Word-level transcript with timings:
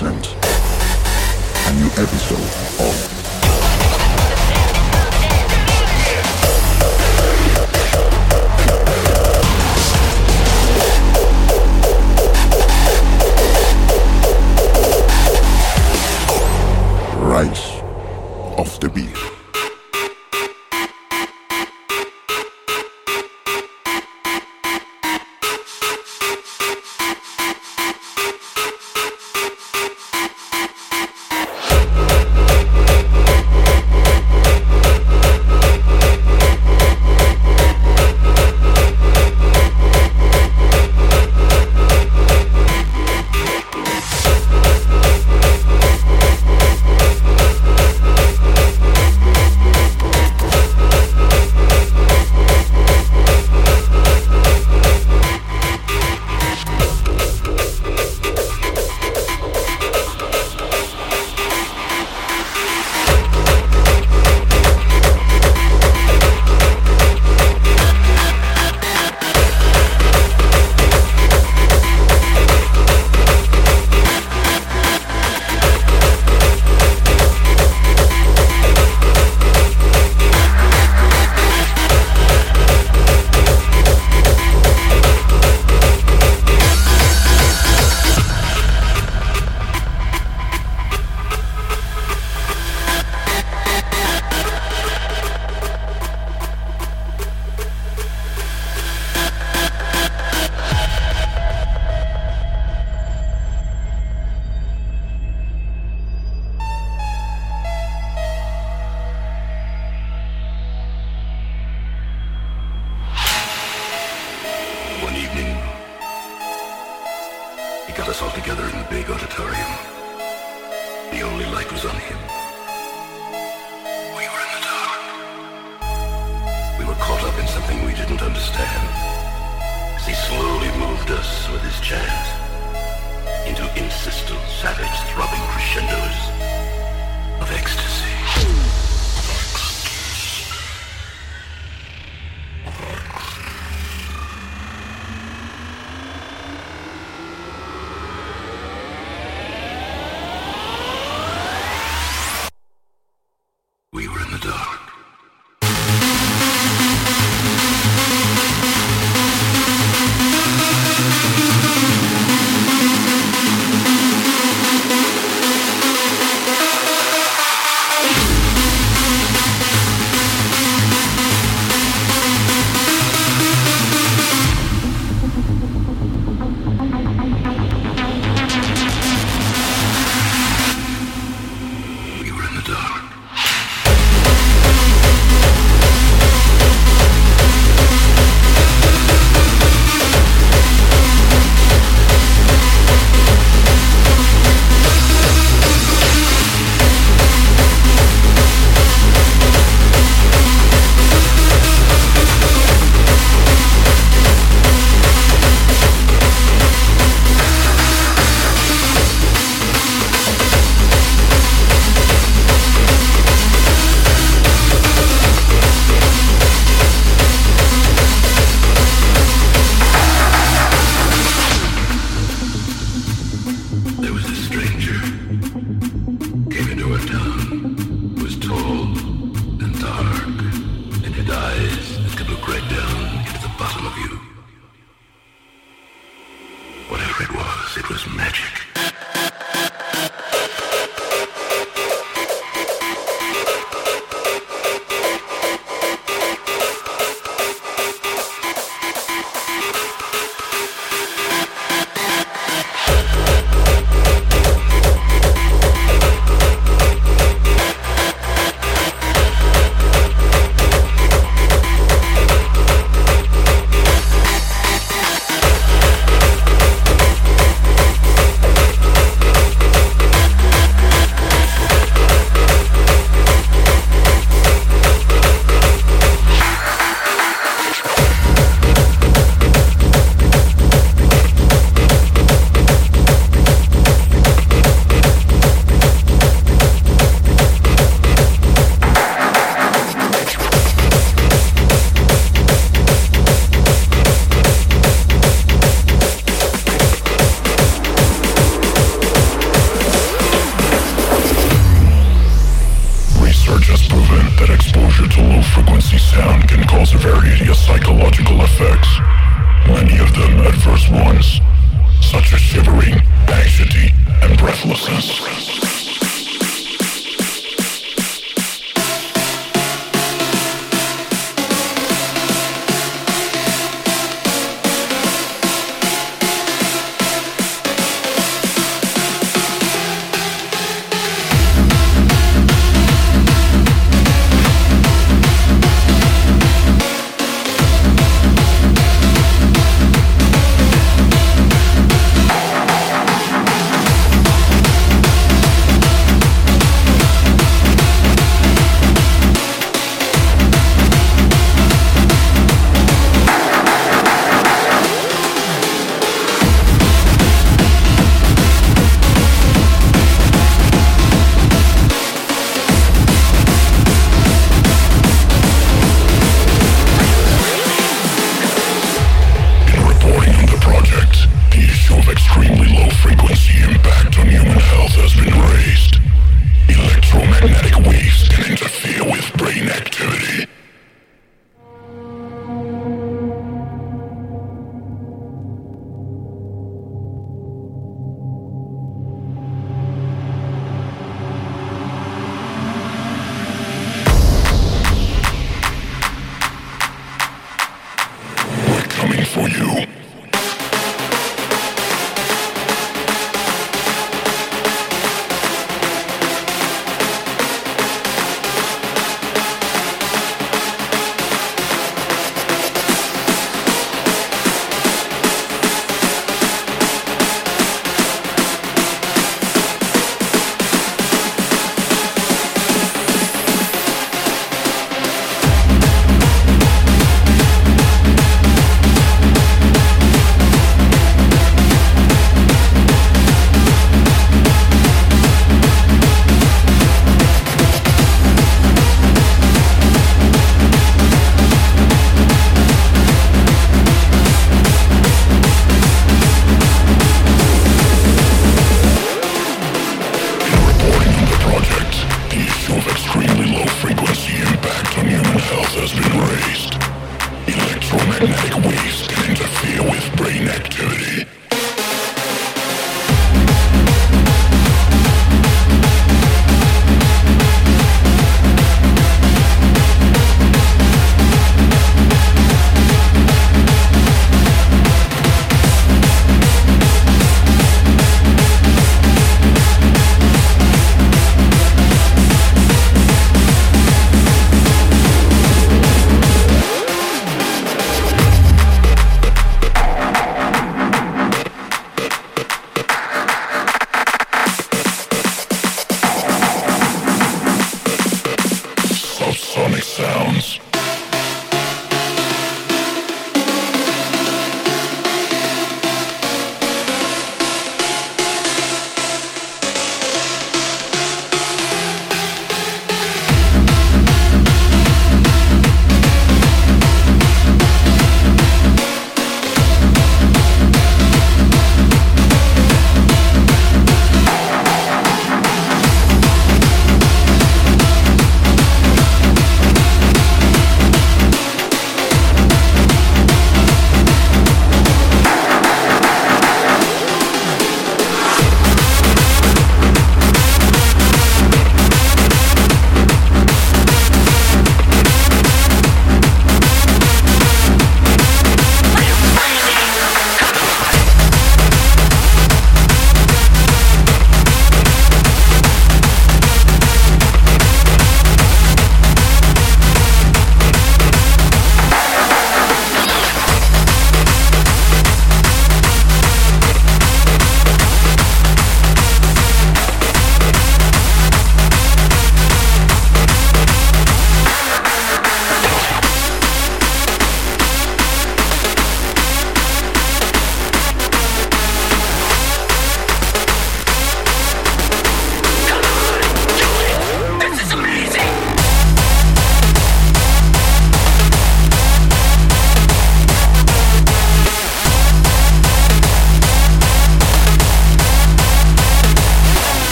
a 0.00 1.72
new 1.74 1.88
episode 1.96 2.38
of 2.86 3.27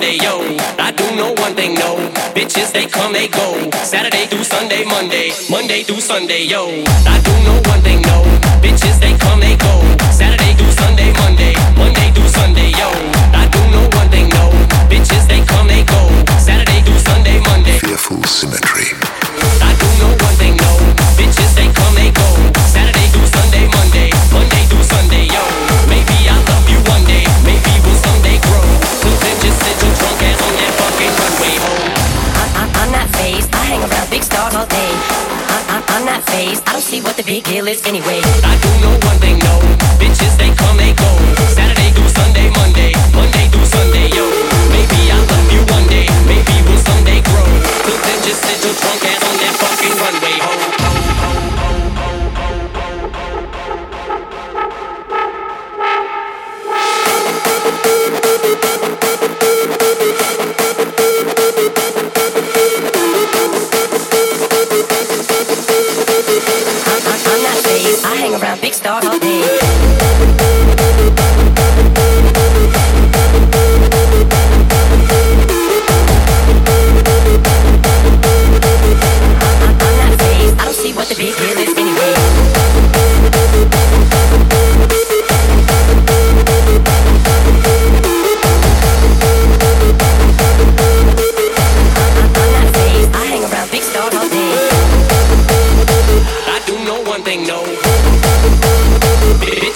Monday, 0.00 0.16
yo. 0.16 0.40
I 0.78 0.92
do 0.92 1.04
know 1.14 1.34
one 1.42 1.54
thing, 1.54 1.74
no. 1.74 1.94
Bitches, 2.32 2.72
they 2.72 2.86
come, 2.86 3.12
they 3.12 3.28
go. 3.28 3.70
Saturday 3.84 4.24
through 4.28 4.44
Sunday, 4.44 4.82
Monday. 4.86 5.30
Monday 5.50 5.82
through 5.82 6.00
Sunday, 6.00 6.44
yo. 6.44 6.68
I 7.04 7.20
do 7.20 7.32
know 7.44 7.60
one 7.68 7.82
thing, 7.82 8.00
no. 8.00 8.22
Bitches, 8.62 8.98
they 8.98 9.12
come, 9.18 9.40
they 9.40 9.56
go. 9.56 9.74
Saturday 10.10 10.54
through 10.54 10.72
Sunday, 10.72 11.12
Monday. 11.20 11.52
Monday 11.76 12.10
through 12.12 12.28
Sunday, 12.28 12.70
yo. 12.70 13.09
this 37.70 37.86
anyway. 37.86 38.09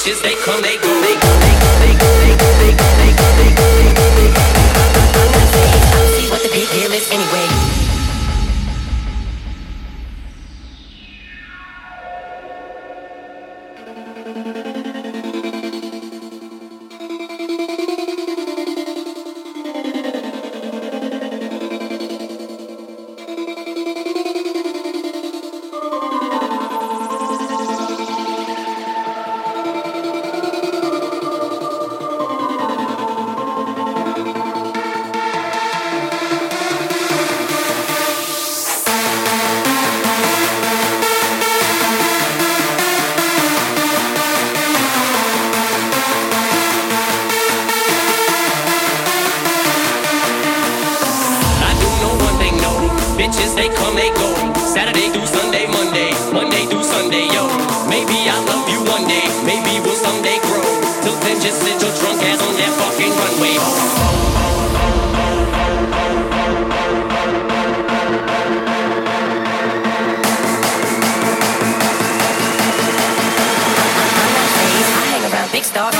bitches, 0.05 0.23
they 0.23 0.35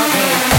I'll. 0.07 0.54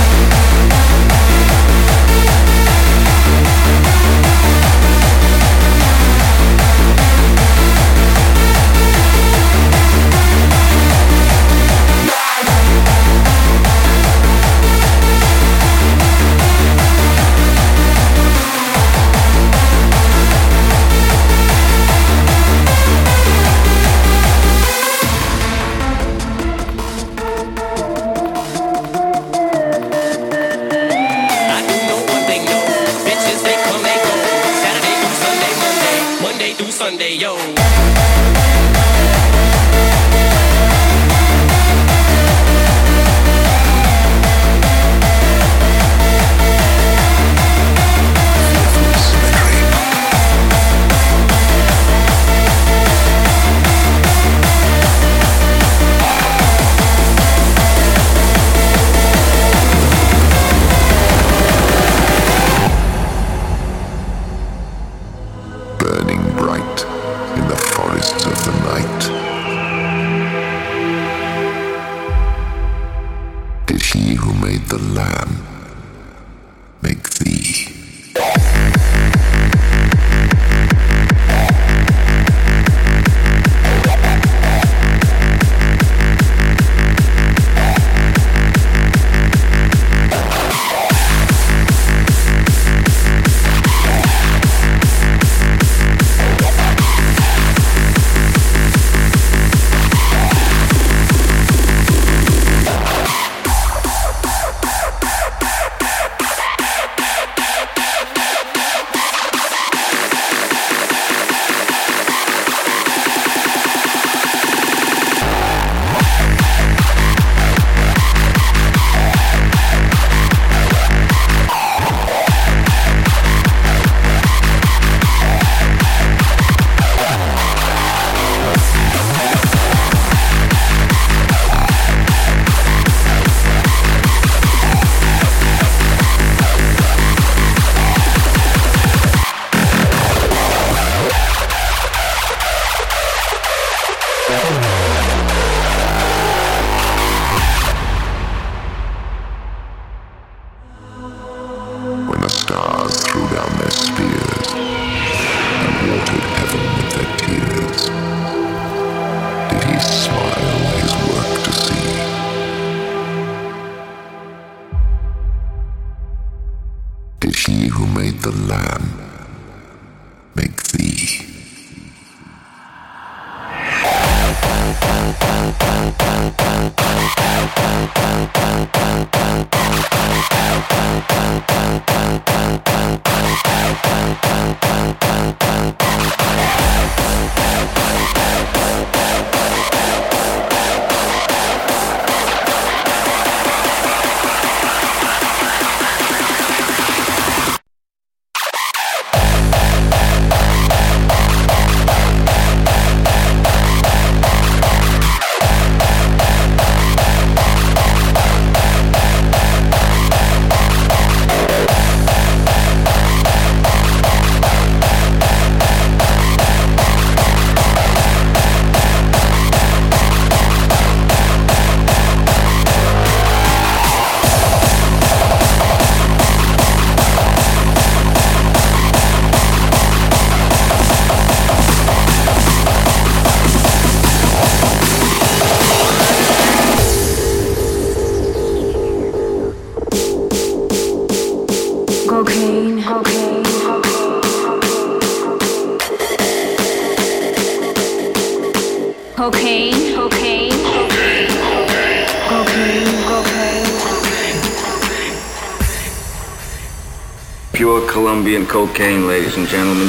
Pure 257.53 257.89
Colombian 257.89 258.45
cocaine, 258.45 259.07
ladies 259.07 259.37
and 259.37 259.48
gentlemen. 259.48 259.87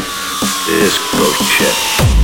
This 0.69 0.99
gross 1.11 2.16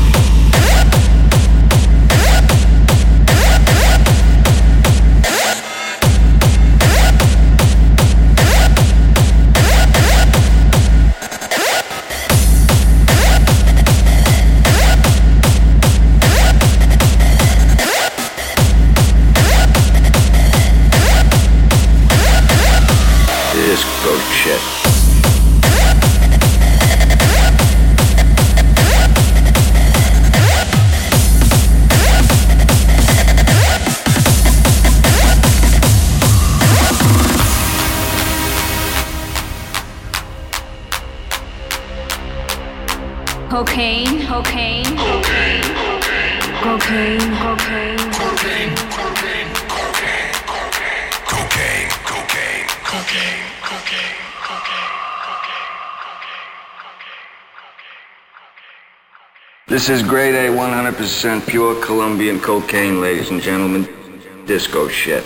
This 59.83 60.01
is 60.01 60.09
grade 60.09 60.37
A 60.37 60.49
100% 60.49 61.45
pure 61.45 61.75
Colombian 61.85 62.39
cocaine, 62.39 63.01
ladies 63.01 63.31
and 63.31 63.43
gentlemen. 63.43 63.89
Disco 64.47 64.87
shit. 64.87 65.25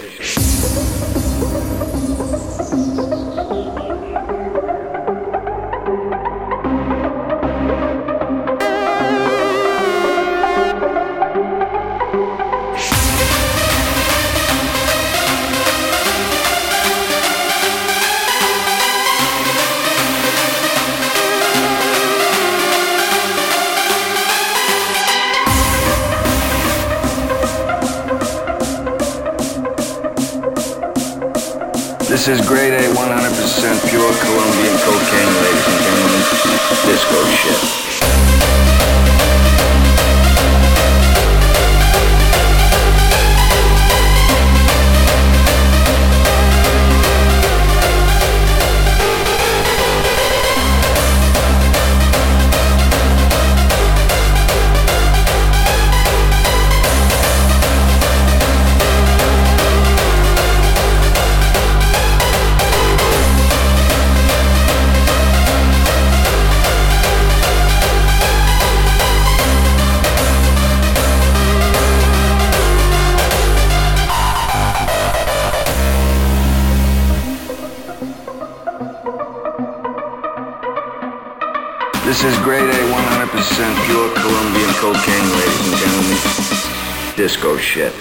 This 82.17 82.33
is 82.33 82.39
grade 82.45 82.63
A 82.63 82.73
100% 82.73 83.85
pure 83.85 84.09
Colombian 84.15 84.71
cocaine, 84.77 85.29
ladies 85.39 85.69
and 85.69 85.77
gentlemen. 85.77 87.15
Disco 87.15 87.59
shit. 87.59 87.93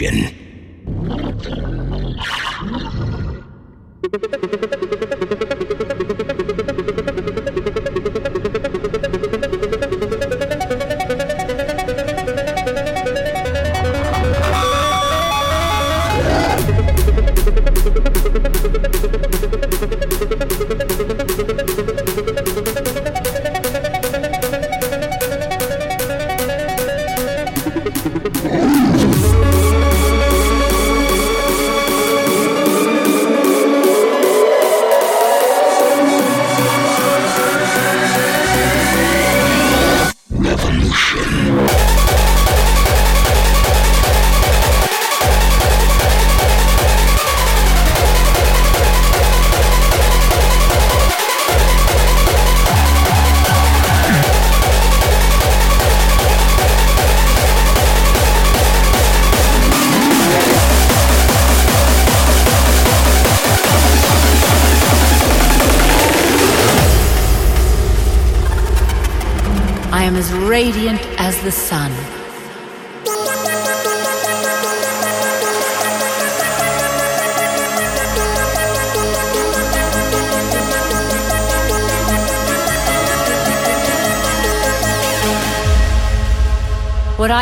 Revolution. 0.00 0.33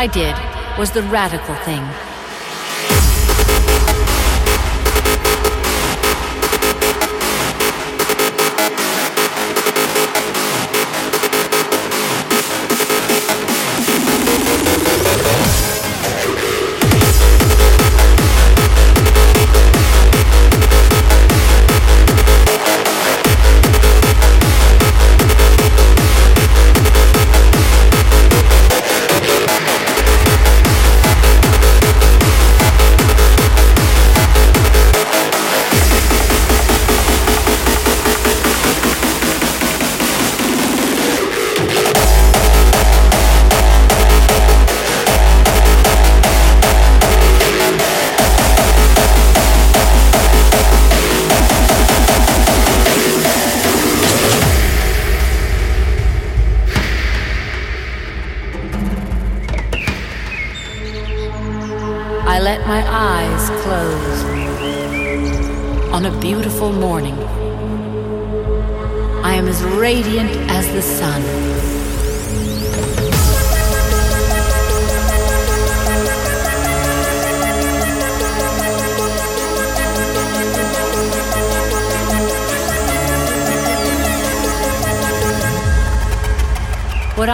I 0.03 0.07
did 0.07 0.35
was 0.77 0.91
the 0.91 1.01
radical 1.03 1.55
thing. 1.63 2.12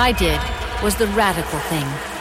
I 0.10 0.12
did 0.12 0.42
was 0.82 0.96
the 0.96 1.06
radical 1.10 1.60
thing. 1.70 2.19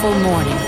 Beautiful 0.00 0.20
morning. 0.20 0.67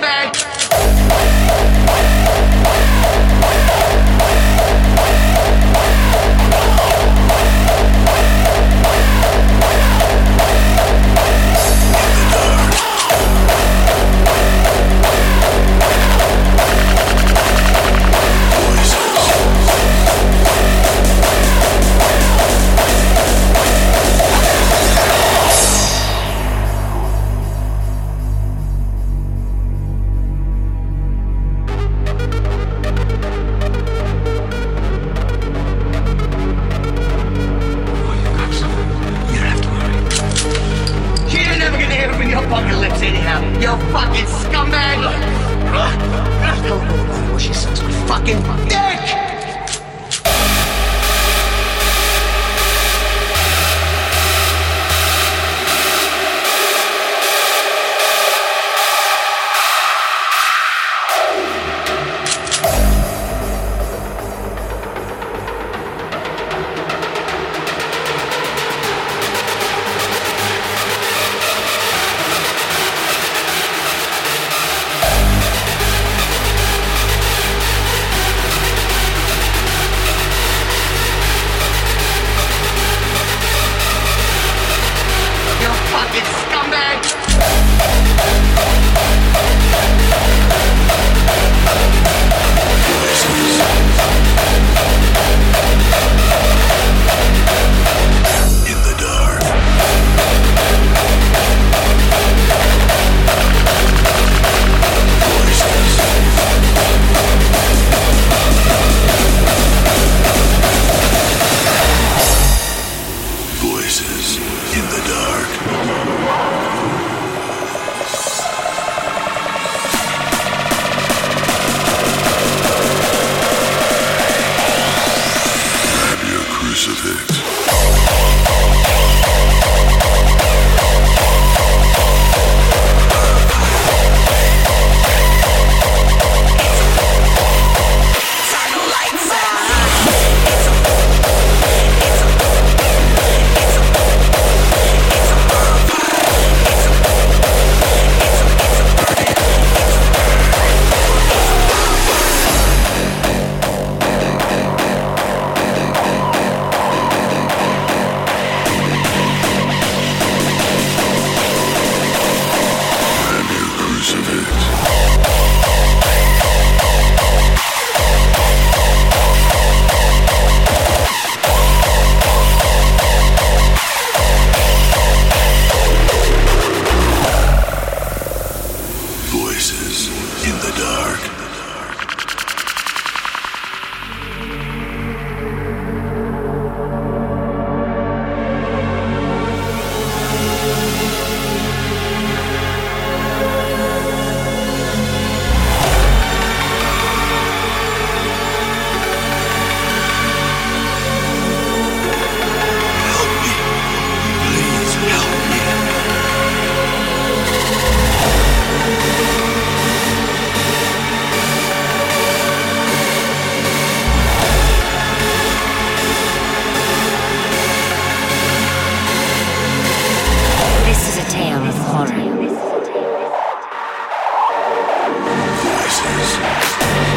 faces. 226.01 227.10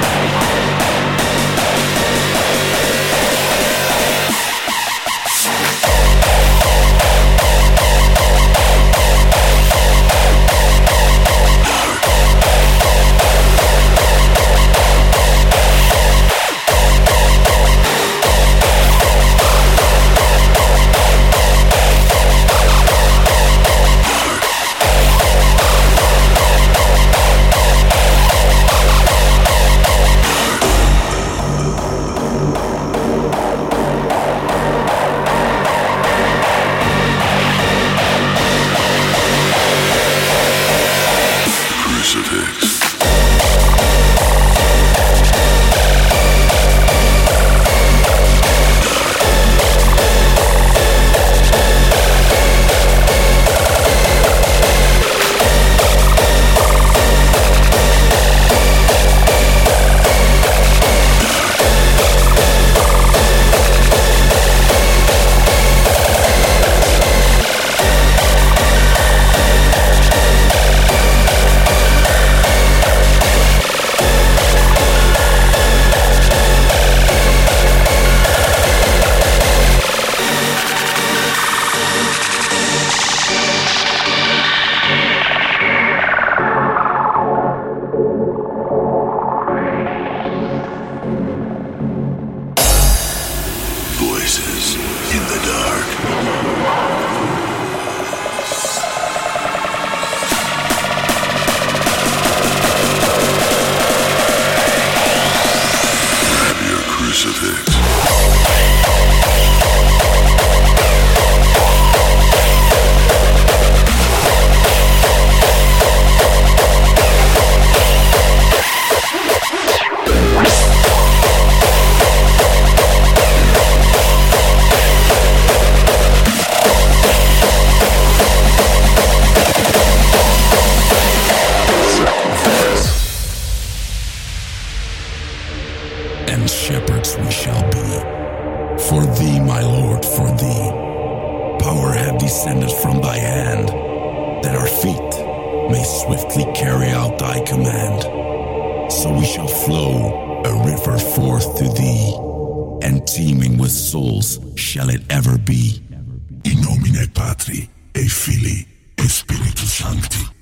Shanti 159.84 160.33